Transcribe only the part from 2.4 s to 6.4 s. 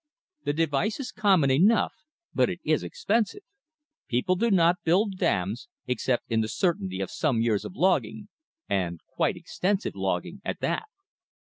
it is expensive. People do not build dams except